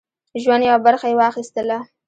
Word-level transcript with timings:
ژوند 0.41 0.63
یوه 0.67 0.79
برخه 0.87 1.05
یې 1.09 1.17
واخیستله. 1.19 1.77